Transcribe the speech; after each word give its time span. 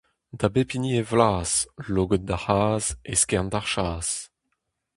Da 0.39 0.47
bep 0.53 0.69
hini 0.73 0.91
e 1.01 1.03
vlaz, 1.11 1.51
logod 1.93 2.23
d'ar 2.27 2.41
c'hazh, 2.45 2.89
eskern 3.11 3.47
d'ar 3.51 3.67
chas. 3.71 4.09